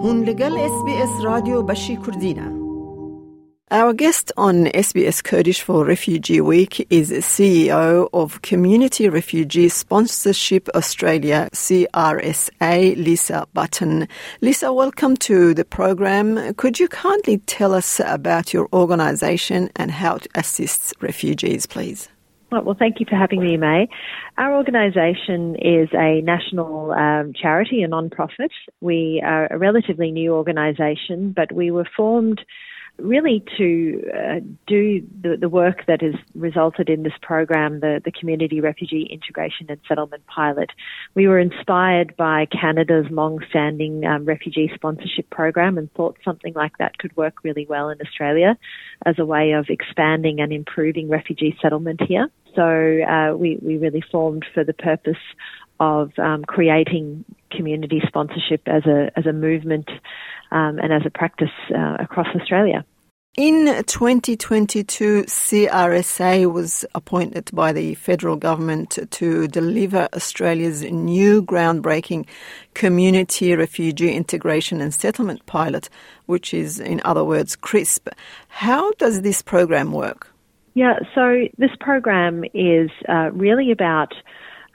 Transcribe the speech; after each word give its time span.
هون 0.00 0.24
لگل 0.24 0.58
اس 0.58 0.84
بی 0.84 0.92
اس 1.02 1.24
رادیو 1.24 1.62
بشی 1.62 1.96
کردینه 2.06 2.66
Our 3.70 3.92
guest 3.92 4.30
on 4.36 4.66
SBS 4.66 5.18
Kurdish 5.28 5.60
for 5.60 5.84
Refugee 5.84 6.40
Week 6.40 6.74
is 6.88 7.10
CEO 7.32 8.08
of 8.12 8.40
Community 8.40 9.08
Refugee 9.08 9.68
Sponsorship 9.68 10.68
Australia, 10.80 11.48
CRSA, 11.52 12.96
Lisa 13.06 13.40
Button. 13.52 14.06
Lisa, 14.40 14.72
welcome 14.72 15.16
to 15.28 15.52
the 15.52 15.64
program. 15.64 16.54
Could 16.54 16.78
you 16.78 16.86
kindly 16.86 17.38
tell 17.38 17.74
us 17.74 18.00
about 18.18 18.54
your 18.54 18.68
organisation 18.72 19.68
and 19.74 19.90
how 19.90 20.14
it 20.14 20.28
assists 20.36 20.94
refugees, 21.00 21.66
please? 21.66 22.08
Well, 22.51 22.75
thank 22.77 22.99
you 22.99 23.05
for 23.09 23.15
having 23.15 23.41
me, 23.41 23.55
May. 23.55 23.87
Our 24.37 24.53
organisation 24.57 25.55
is 25.55 25.87
a 25.93 26.19
national 26.21 26.91
um, 26.91 27.31
charity, 27.33 27.81
a 27.81 27.87
non-profit. 27.87 28.51
We 28.81 29.23
are 29.25 29.47
a 29.47 29.57
relatively 29.57 30.11
new 30.11 30.33
organisation, 30.33 31.31
but 31.33 31.53
we 31.53 31.71
were 31.71 31.87
formed 31.95 32.41
really 33.01 33.43
to 33.57 34.03
uh, 34.13 34.39
do 34.67 35.05
the, 35.21 35.37
the, 35.37 35.49
work 35.49 35.85
that 35.87 36.01
has 36.01 36.15
resulted 36.35 36.89
in 36.89 37.03
this 37.03 37.13
program, 37.21 37.79
the, 37.79 38.01
the 38.03 38.11
Community 38.11 38.61
Refugee 38.61 39.07
Integration 39.09 39.67
and 39.69 39.79
Settlement 39.87 40.25
Pilot. 40.27 40.69
We 41.13 41.27
were 41.27 41.39
inspired 41.39 42.15
by 42.15 42.45
Canada's 42.45 43.07
long-standing 43.09 44.05
um, 44.05 44.25
refugee 44.25 44.71
sponsorship 44.73 45.29
program 45.29 45.77
and 45.77 45.91
thought 45.93 46.17
something 46.23 46.53
like 46.53 46.77
that 46.77 46.97
could 46.97 47.15
work 47.17 47.43
really 47.43 47.65
well 47.67 47.89
in 47.89 47.99
Australia 48.01 48.57
as 49.05 49.19
a 49.19 49.25
way 49.25 49.51
of 49.51 49.65
expanding 49.69 50.39
and 50.39 50.53
improving 50.53 51.09
refugee 51.09 51.57
settlement 51.61 52.01
here. 52.07 52.29
So 52.55 52.63
uh, 52.63 53.35
we, 53.35 53.57
we 53.61 53.77
really 53.77 54.03
formed 54.11 54.45
for 54.53 54.63
the 54.63 54.73
purpose 54.73 55.17
of 55.79 56.11
um, 56.19 56.43
creating 56.45 57.25
community 57.55 58.01
sponsorship 58.07 58.61
as 58.67 58.85
a 58.85 59.11
as 59.17 59.25
a 59.25 59.33
movement 59.33 59.89
um, 60.51 60.79
and 60.79 60.91
as 60.93 61.03
a 61.05 61.09
practice 61.09 61.49
uh, 61.75 61.97
across 61.99 62.27
Australia. 62.35 62.85
In 63.37 63.67
2022, 63.85 65.23
CRSA 65.23 66.51
was 66.51 66.83
appointed 66.93 67.49
by 67.53 67.71
the 67.71 67.95
federal 67.95 68.35
government 68.35 68.99
to 69.09 69.47
deliver 69.47 70.09
Australia's 70.13 70.83
new 70.83 71.41
groundbreaking 71.41 72.25
Community 72.73 73.55
Refugee 73.55 74.11
Integration 74.11 74.81
and 74.81 74.93
Settlement 74.93 75.45
Pilot, 75.45 75.87
which 76.25 76.53
is, 76.53 76.81
in 76.81 77.01
other 77.05 77.23
words, 77.23 77.55
CRISP. 77.55 78.09
How 78.49 78.91
does 78.99 79.21
this 79.21 79.41
program 79.41 79.93
work? 79.93 80.27
Yeah, 80.73 80.99
so 81.15 81.43
this 81.57 81.71
program 81.79 82.43
is 82.53 82.89
uh, 83.07 83.31
really 83.31 83.71
about 83.71 84.13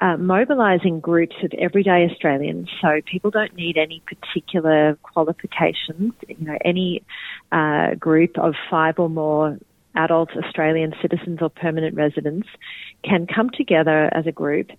uh, 0.00 0.16
mobilising 0.16 1.00
groups 1.00 1.36
of 1.42 1.52
everyday 1.58 2.08
Australians. 2.10 2.68
So 2.82 3.00
people 3.10 3.30
don't 3.30 3.54
need 3.54 3.76
any 3.76 4.02
particular 4.06 4.98
qualifications. 5.02 6.12
You 6.26 6.36
know, 6.46 6.58
any 6.64 7.02
uh, 7.52 7.94
group 7.94 8.38
of 8.38 8.54
five 8.70 8.98
or 8.98 9.08
more 9.08 9.58
adult 9.96 10.30
Australian 10.36 10.92
citizens 11.00 11.38
or 11.40 11.48
permanent 11.48 11.94
residents 11.94 12.48
can 13.04 13.26
come 13.26 13.50
together 13.50 14.10
as 14.12 14.26
a 14.26 14.32
group, 14.32 14.70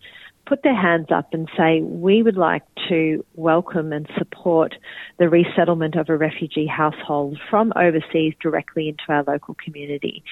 put 0.45 0.61
their 0.63 0.75
hands 0.79 1.07
up 1.09 1.33
and 1.33 1.49
say, 1.57 1.81
we 1.81 2.21
would 2.21 2.37
like 2.37 2.63
to 2.89 3.25
welcome 3.35 3.93
and 3.93 4.07
support 4.17 4.75
the 5.17 5.29
resettlement 5.29 5.95
of 5.95 6.09
a 6.09 6.17
refugee 6.17 6.67
household 6.67 7.39
from 7.49 7.71
overseas 7.75 8.33
directly 8.41 8.89
into 8.89 9.03
our 9.07 9.23
local 9.25 9.55
community. 9.63 10.23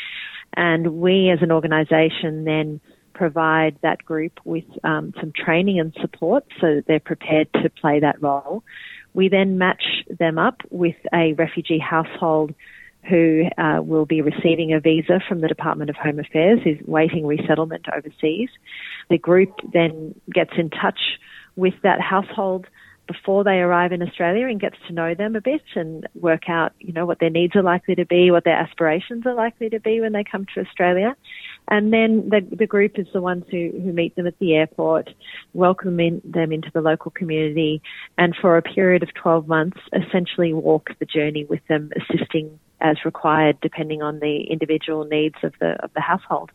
And 0.55 0.99
we 0.99 1.29
as 1.29 1.39
an 1.41 1.51
organisation 1.51 2.43
then 2.43 2.81
provide 3.13 3.77
that 3.81 4.03
group 4.03 4.39
with 4.43 4.65
um, 4.83 5.13
some 5.19 5.31
training 5.35 5.79
and 5.79 5.93
support 6.01 6.45
so 6.59 6.75
that 6.75 6.85
they're 6.87 6.99
prepared 6.99 7.51
to 7.53 7.69
play 7.69 7.99
that 7.99 8.21
role. 8.21 8.63
We 9.13 9.29
then 9.29 9.57
match 9.57 9.83
them 10.09 10.37
up 10.37 10.61
with 10.69 10.95
a 11.13 11.33
refugee 11.33 11.79
household 11.79 12.53
who 13.09 13.43
uh, 13.57 13.81
will 13.81 14.05
be 14.05 14.21
receiving 14.21 14.73
a 14.73 14.79
visa 14.79 15.19
from 15.27 15.41
the 15.41 15.47
Department 15.47 15.89
of 15.89 15.95
Home 15.97 16.19
Affairs, 16.19 16.59
who's 16.63 16.77
waiting 16.85 17.25
resettlement 17.27 17.85
overseas. 17.93 18.49
The 19.09 19.17
group 19.17 19.51
then 19.73 20.15
gets 20.33 20.53
in 20.57 20.69
touch 20.69 20.99
with 21.55 21.73
that 21.83 21.99
household 21.99 22.67
before 23.07 23.43
they 23.43 23.59
arrive 23.59 23.91
in 23.91 24.01
Australia 24.01 24.47
and 24.47 24.59
gets 24.59 24.77
to 24.87 24.93
know 24.93 25.13
them 25.13 25.35
a 25.35 25.41
bit 25.41 25.61
and 25.75 26.07
work 26.15 26.49
out, 26.49 26.71
you 26.79 26.93
know, 26.93 27.05
what 27.05 27.19
their 27.19 27.29
needs 27.29 27.55
are 27.55 27.63
likely 27.63 27.95
to 27.95 28.05
be, 28.05 28.31
what 28.31 28.45
their 28.45 28.55
aspirations 28.55 29.25
are 29.25 29.33
likely 29.33 29.69
to 29.69 29.79
be 29.79 29.99
when 29.99 30.13
they 30.13 30.23
come 30.23 30.45
to 30.55 30.61
Australia. 30.61 31.15
And 31.73 31.91
then 31.91 32.29
the, 32.29 32.47
the 32.55 32.67
group 32.67 32.99
is 32.99 33.07
the 33.13 33.19
ones 33.19 33.45
who, 33.49 33.71
who 33.71 33.91
meet 33.91 34.15
them 34.15 34.27
at 34.27 34.37
the 34.37 34.53
airport, 34.53 35.09
welcome 35.55 35.99
in, 35.99 36.21
them 36.23 36.51
into 36.51 36.69
the 36.71 36.81
local 36.81 37.09
community, 37.09 37.81
and 38.15 38.35
for 38.39 38.57
a 38.57 38.61
period 38.61 39.01
of 39.01 39.11
12 39.15 39.47
months, 39.47 39.79
essentially 39.91 40.53
walk 40.53 40.91
the 40.99 41.05
journey 41.05 41.45
with 41.45 41.65
them, 41.69 41.89
assisting 41.97 42.59
as 42.79 42.97
required, 43.03 43.57
depending 43.59 44.03
on 44.03 44.19
the 44.19 44.43
individual 44.51 45.05
needs 45.05 45.37
of 45.41 45.51
the 45.59 45.71
of 45.83 45.91
the 45.95 46.01
household. 46.01 46.51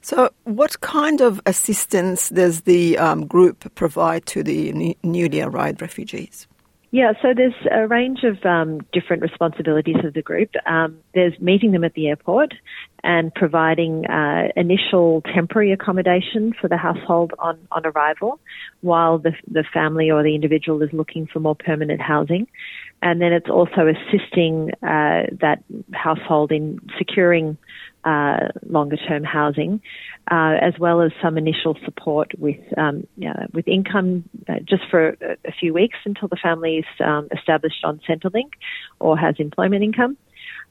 So, 0.00 0.30
what 0.42 0.80
kind 0.80 1.20
of 1.20 1.40
assistance 1.46 2.28
does 2.28 2.62
the 2.62 2.98
um, 2.98 3.28
group 3.28 3.72
provide 3.76 4.26
to 4.26 4.42
the 4.42 4.96
newly 5.04 5.40
arrived 5.40 5.80
refugees? 5.82 6.48
Yeah, 6.90 7.12
so 7.20 7.34
there's 7.36 7.52
a 7.70 7.86
range 7.86 8.20
of 8.24 8.42
um, 8.46 8.80
different 8.94 9.20
responsibilities 9.20 9.96
of 10.04 10.14
the 10.14 10.22
group. 10.22 10.50
Um, 10.64 10.96
there's 11.14 11.38
meeting 11.38 11.72
them 11.72 11.84
at 11.84 11.92
the 11.92 12.08
airport 12.08 12.54
and 13.04 13.32
providing 13.34 14.06
uh, 14.06 14.48
initial 14.56 15.22
temporary 15.34 15.72
accommodation 15.72 16.54
for 16.58 16.66
the 16.66 16.78
household 16.78 17.32
on, 17.38 17.58
on 17.72 17.84
arrival 17.84 18.40
while 18.80 19.18
the, 19.18 19.32
the 19.50 19.64
family 19.72 20.10
or 20.10 20.22
the 20.22 20.34
individual 20.34 20.82
is 20.82 20.88
looking 20.94 21.26
for 21.26 21.40
more 21.40 21.54
permanent 21.54 22.00
housing. 22.00 22.46
And 23.02 23.20
then 23.20 23.34
it's 23.34 23.50
also 23.50 23.86
assisting 23.86 24.70
uh, 24.82 25.28
that 25.42 25.62
household 25.92 26.52
in 26.52 26.80
securing 26.96 27.58
uh, 28.04 28.48
longer 28.66 28.96
term 28.96 29.24
housing, 29.24 29.80
uh, 30.30 30.56
as 30.60 30.74
well 30.78 31.00
as 31.00 31.10
some 31.22 31.36
initial 31.36 31.76
support 31.84 32.32
with 32.38 32.60
um, 32.78 33.06
with 33.52 33.66
income 33.66 34.28
uh, 34.48 34.60
just 34.64 34.82
for 34.90 35.16
a, 35.44 35.52
few 35.58 35.74
weeks 35.74 35.98
until 36.04 36.28
the 36.28 36.36
family 36.36 36.76
is 36.76 36.86
um, 37.04 37.28
established 37.36 37.84
on 37.84 38.00
Centrelink 38.08 38.50
or 39.00 39.18
has 39.18 39.34
employment 39.38 39.82
income, 39.82 40.16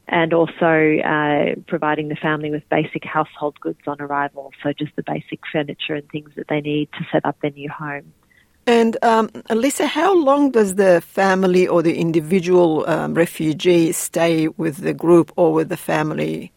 and 0.08 0.34
also 0.34 0.98
uh, 1.00 1.56
providing 1.68 2.08
the 2.08 2.16
family 2.16 2.50
with 2.50 2.68
basic 2.70 3.04
household 3.04 3.60
goods 3.60 3.80
on 3.88 4.02
arrival, 4.02 4.52
so 4.64 4.72
just 4.74 4.96
the 4.96 5.04
basic 5.04 5.40
furniture 5.52 5.96
and 5.96 6.10
things 6.10 6.30
that 6.36 6.48
they 6.48 6.62
need 6.62 6.90
to 6.94 7.06
set 7.12 7.26
up 7.26 7.40
their 7.42 7.52
new 7.52 7.70
home. 7.70 8.14
And 8.66 8.98
um, 9.02 9.30
Lisa, 9.50 9.88
how 9.88 10.14
long 10.14 10.52
does 10.52 10.76
the 10.76 11.00
family 11.00 11.68
or 11.68 11.82
the 11.82 11.98
individual 11.98 12.84
um, 12.90 13.14
refugee 13.14 13.94
stay 13.94 14.50
with 14.50 14.78
the 14.78 14.94
group 14.94 15.32
or 15.38 15.54
with 15.54 15.70
the 15.70 15.78
family? 15.78 16.52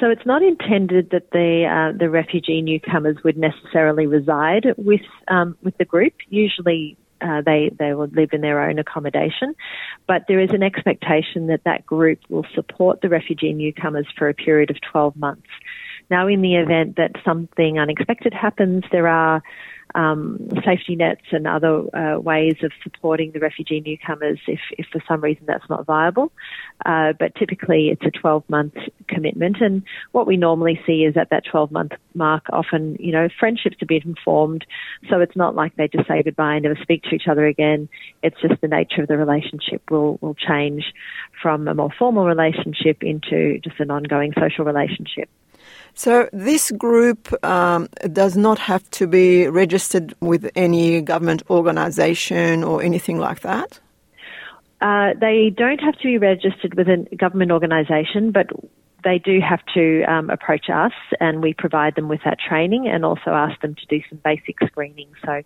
So 0.00 0.08
it's 0.08 0.24
not 0.24 0.42
intended 0.42 1.10
that 1.10 1.30
the 1.30 1.66
uh, 1.66 1.96
the 1.96 2.08
refugee 2.08 2.62
newcomers 2.62 3.18
would 3.22 3.36
necessarily 3.36 4.06
reside 4.06 4.66
with 4.78 5.02
um, 5.28 5.56
with 5.62 5.76
the 5.76 5.84
group. 5.84 6.14
Usually, 6.30 6.96
uh, 7.20 7.42
they 7.44 7.70
they 7.78 7.92
will 7.92 8.08
live 8.08 8.30
in 8.32 8.40
their 8.40 8.62
own 8.62 8.78
accommodation, 8.78 9.54
but 10.06 10.24
there 10.26 10.40
is 10.40 10.50
an 10.52 10.62
expectation 10.62 11.48
that 11.48 11.64
that 11.64 11.84
group 11.84 12.18
will 12.30 12.46
support 12.54 13.02
the 13.02 13.10
refugee 13.10 13.52
newcomers 13.52 14.06
for 14.16 14.28
a 14.28 14.34
period 14.34 14.70
of 14.70 14.76
12 14.90 15.16
months. 15.16 15.48
Now, 16.10 16.26
in 16.26 16.40
the 16.40 16.56
event 16.56 16.96
that 16.96 17.12
something 17.24 17.78
unexpected 17.78 18.32
happens, 18.34 18.84
there 18.90 19.06
are 19.06 19.42
um, 19.94 20.48
safety 20.64 20.96
nets 20.96 21.22
and 21.32 21.46
other 21.46 21.84
uh, 21.96 22.18
ways 22.18 22.56
of 22.62 22.72
supporting 22.82 23.32
the 23.32 23.40
refugee 23.40 23.80
newcomers 23.80 24.38
if, 24.46 24.60
if 24.78 24.86
for 24.92 25.02
some 25.08 25.20
reason 25.20 25.44
that's 25.46 25.68
not 25.68 25.86
viable. 25.86 26.32
Uh, 26.84 27.12
but 27.18 27.34
typically 27.34 27.88
it's 27.88 28.04
a 28.04 28.10
12 28.10 28.44
month 28.48 28.74
commitment. 29.08 29.60
And 29.60 29.82
what 30.12 30.26
we 30.26 30.36
normally 30.36 30.80
see 30.86 31.04
is 31.04 31.16
at 31.16 31.30
that 31.30 31.44
12 31.50 31.70
month 31.70 31.92
mark, 32.14 32.44
often, 32.52 32.96
you 32.98 33.12
know, 33.12 33.28
friendships 33.38 33.76
are 33.82 33.86
being 33.86 34.14
formed. 34.24 34.64
So 35.08 35.20
it's 35.20 35.36
not 35.36 35.54
like 35.54 35.76
they 35.76 35.88
just 35.88 36.08
say 36.08 36.22
goodbye 36.22 36.54
and 36.54 36.62
never 36.62 36.78
speak 36.82 37.02
to 37.04 37.14
each 37.14 37.28
other 37.28 37.46
again. 37.46 37.88
It's 38.22 38.40
just 38.40 38.60
the 38.60 38.68
nature 38.68 39.02
of 39.02 39.08
the 39.08 39.16
relationship 39.16 39.82
will, 39.90 40.18
will 40.20 40.34
change 40.34 40.84
from 41.42 41.68
a 41.68 41.74
more 41.74 41.90
formal 41.98 42.24
relationship 42.24 43.02
into 43.02 43.58
just 43.60 43.80
an 43.80 43.90
ongoing 43.90 44.32
social 44.38 44.64
relationship. 44.64 45.28
So 45.94 46.28
this 46.32 46.70
group 46.70 47.32
um, 47.44 47.88
does 48.12 48.36
not 48.36 48.58
have 48.58 48.88
to 48.92 49.06
be 49.06 49.48
registered 49.48 50.14
with 50.20 50.50
any 50.54 51.02
government 51.02 51.42
organisation 51.50 52.64
or 52.64 52.82
anything 52.82 53.18
like 53.18 53.40
that. 53.40 53.80
Uh, 54.80 55.10
they 55.20 55.50
don't 55.54 55.80
have 55.80 55.94
to 55.98 56.04
be 56.04 56.18
registered 56.18 56.74
with 56.74 56.88
a 56.88 57.16
government 57.16 57.52
organisation, 57.52 58.32
but 58.32 58.46
they 59.04 59.18
do 59.18 59.40
have 59.40 59.60
to 59.74 60.02
um, 60.04 60.30
approach 60.30 60.66
us, 60.72 60.92
and 61.20 61.42
we 61.42 61.54
provide 61.54 61.94
them 61.94 62.08
with 62.08 62.20
that 62.24 62.38
training, 62.38 62.88
and 62.88 63.04
also 63.04 63.30
ask 63.30 63.60
them 63.60 63.74
to 63.74 63.86
do 63.86 64.02
some 64.08 64.18
basic 64.24 64.56
screening. 64.66 65.08
So, 65.24 65.42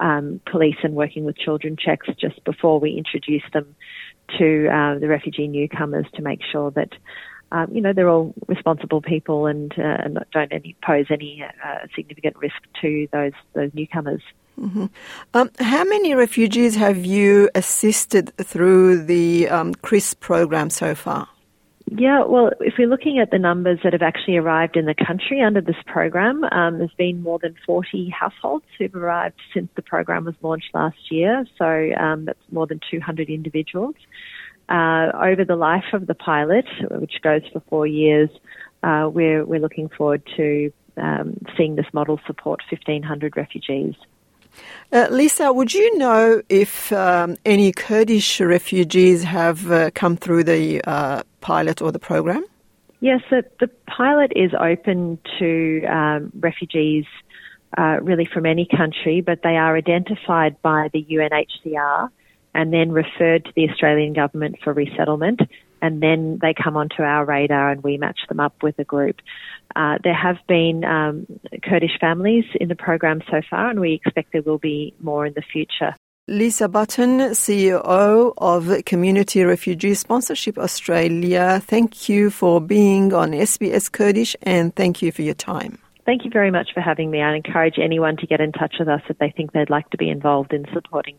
um, 0.00 0.40
police 0.50 0.76
and 0.82 0.94
working 0.94 1.24
with 1.24 1.36
children 1.36 1.76
checks 1.76 2.08
just 2.18 2.42
before 2.44 2.80
we 2.80 2.96
introduce 2.96 3.44
them 3.52 3.74
to 4.38 4.68
uh, 4.68 4.98
the 4.98 5.08
refugee 5.08 5.48
newcomers 5.48 6.06
to 6.14 6.22
make 6.22 6.40
sure 6.50 6.70
that 6.72 6.90
um, 7.54 7.72
you 7.72 7.80
know, 7.80 7.92
they're 7.92 8.08
all 8.08 8.34
responsible 8.48 9.00
people 9.00 9.46
and, 9.46 9.72
uh, 9.78 9.82
and 9.82 10.18
don't 10.32 10.52
any, 10.52 10.74
pose 10.84 11.06
any 11.08 11.44
uh, 11.64 11.86
significant 11.94 12.36
risk 12.36 12.56
to 12.82 13.06
those 13.12 13.32
those 13.52 13.70
newcomers. 13.74 14.22
Mm-hmm. 14.60 14.86
Um, 15.34 15.50
how 15.60 15.84
many 15.84 16.14
refugees 16.14 16.74
have 16.74 17.04
you 17.04 17.50
assisted 17.54 18.36
through 18.38 19.04
the 19.04 19.48
um, 19.48 19.74
CRISP 19.74 20.18
program 20.18 20.68
so 20.68 20.96
far? 20.96 21.28
Yeah, 21.90 22.24
well, 22.24 22.50
if 22.60 22.74
we're 22.78 22.88
looking 22.88 23.18
at 23.18 23.30
the 23.30 23.38
numbers 23.38 23.78
that 23.84 23.92
have 23.92 24.02
actually 24.02 24.38
arrived 24.38 24.76
in 24.76 24.86
the 24.86 24.94
country 24.94 25.40
under 25.40 25.60
this 25.60 25.76
program, 25.86 26.42
um, 26.44 26.78
there's 26.78 26.94
been 26.96 27.22
more 27.22 27.38
than 27.38 27.54
40 27.66 28.08
households 28.08 28.64
who've 28.78 28.94
arrived 28.94 29.38
since 29.52 29.68
the 29.76 29.82
program 29.82 30.24
was 30.24 30.34
launched 30.42 30.74
last 30.74 30.96
year. 31.10 31.44
So 31.58 31.92
um, 32.00 32.24
that's 32.24 32.38
more 32.50 32.66
than 32.66 32.80
200 32.90 33.28
individuals. 33.28 33.94
Uh, 34.68 35.10
over 35.14 35.44
the 35.44 35.56
life 35.56 35.92
of 35.92 36.06
the 36.06 36.14
pilot, 36.14 36.64
which 36.90 37.20
goes 37.22 37.42
for 37.52 37.60
four 37.68 37.86
years, 37.86 38.30
uh, 38.82 39.08
we're, 39.12 39.44
we're 39.44 39.60
looking 39.60 39.88
forward 39.88 40.22
to 40.36 40.72
um, 40.96 41.36
seeing 41.56 41.76
this 41.76 41.86
model 41.92 42.20
support 42.26 42.60
1,500 42.70 43.36
refugees. 43.36 43.94
Uh, 44.92 45.08
Lisa, 45.10 45.52
would 45.52 45.74
you 45.74 45.98
know 45.98 46.40
if 46.48 46.92
um, 46.92 47.36
any 47.44 47.72
Kurdish 47.72 48.40
refugees 48.40 49.24
have 49.24 49.70
uh, 49.70 49.90
come 49.94 50.16
through 50.16 50.44
the 50.44 50.80
uh, 50.84 51.22
pilot 51.40 51.82
or 51.82 51.90
the 51.90 51.98
program? 51.98 52.44
Yes, 53.00 53.20
the, 53.30 53.44
the 53.60 53.68
pilot 53.86 54.32
is 54.34 54.52
open 54.58 55.18
to 55.38 55.84
um, 55.86 56.32
refugees 56.38 57.04
uh, 57.76 57.98
really 58.00 58.24
from 58.24 58.46
any 58.46 58.66
country, 58.66 59.20
but 59.20 59.42
they 59.42 59.56
are 59.56 59.76
identified 59.76 60.60
by 60.62 60.88
the 60.92 61.04
UNHCR 61.04 62.08
and 62.54 62.72
then 62.72 62.92
referred 62.92 63.44
to 63.44 63.52
the 63.56 63.68
Australian 63.68 64.12
government 64.12 64.56
for 64.62 64.72
resettlement, 64.72 65.40
and 65.82 66.02
then 66.02 66.38
they 66.40 66.54
come 66.54 66.76
onto 66.76 67.02
our 67.02 67.24
radar 67.24 67.70
and 67.70 67.82
we 67.82 67.98
match 67.98 68.20
them 68.28 68.40
up 68.40 68.62
with 68.62 68.78
a 68.78 68.84
group. 68.84 69.16
Uh, 69.76 69.98
there 70.02 70.14
have 70.14 70.38
been 70.48 70.84
um, 70.84 71.26
Kurdish 71.62 71.98
families 72.00 72.44
in 72.60 72.68
the 72.68 72.76
program 72.76 73.22
so 73.30 73.42
far, 73.50 73.70
and 73.70 73.80
we 73.80 73.92
expect 73.92 74.32
there 74.32 74.42
will 74.42 74.58
be 74.58 74.94
more 75.00 75.26
in 75.26 75.34
the 75.34 75.42
future. 75.42 75.94
Lisa 76.26 76.68
Button, 76.68 77.18
CEO 77.32 78.32
of 78.38 78.84
Community 78.86 79.44
Refugee 79.44 79.92
Sponsorship 79.92 80.56
Australia, 80.56 81.60
thank 81.62 82.08
you 82.08 82.30
for 82.30 82.62
being 82.62 83.12
on 83.12 83.32
SBS 83.32 83.92
Kurdish 83.92 84.34
and 84.42 84.74
thank 84.74 85.02
you 85.02 85.12
for 85.12 85.20
your 85.20 85.34
time. 85.34 85.78
Thank 86.06 86.24
you 86.24 86.30
very 86.30 86.50
much 86.50 86.68
for 86.72 86.80
having 86.80 87.10
me. 87.10 87.20
I 87.20 87.34
encourage 87.34 87.78
anyone 87.78 88.16
to 88.18 88.26
get 88.26 88.40
in 88.40 88.52
touch 88.52 88.76
with 88.78 88.88
us 88.88 89.02
if 89.10 89.18
they 89.18 89.34
think 89.36 89.52
they'd 89.52 89.68
like 89.68 89.90
to 89.90 89.98
be 89.98 90.08
involved 90.08 90.54
in 90.54 90.64
supporting 90.72 91.18